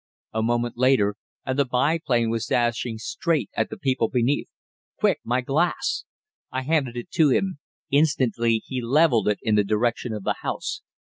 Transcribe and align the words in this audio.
A 0.33 0.41
moment 0.41 0.79
later, 0.79 1.15
and 1.45 1.59
the 1.59 1.65
biplane 1.65 2.31
was 2.31 2.47
dashing 2.47 2.97
straight 2.97 3.51
at 3.53 3.69
the 3.69 3.77
people 3.77 4.09
beneath. 4.09 4.47
"Quick! 4.97 5.19
My 5.23 5.41
glass." 5.41 6.05
I 6.51 6.63
handed 6.63 6.97
it 6.97 7.11
to 7.11 7.29
him. 7.29 7.59
Instantly 7.91 8.63
he 8.65 8.81
levelled 8.81 9.27
it 9.27 9.37
in 9.43 9.53
the 9.53 9.63
direction 9.63 10.11
of 10.11 10.23
the 10.23 10.37
house. 10.41 10.81